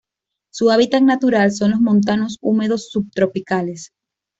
Su 0.51 0.71
hábitat 0.71 1.03
natural 1.03 1.51
son 1.51 1.69
los 1.69 1.79
montanos 1.79 2.39
húmedos 2.41 2.89
subtropicales. 2.89 3.91